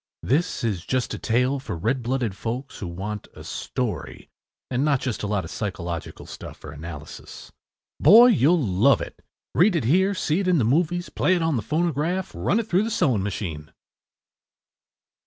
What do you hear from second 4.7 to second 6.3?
and not just a lot of “psychological”